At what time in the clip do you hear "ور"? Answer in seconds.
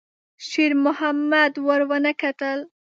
1.65-1.81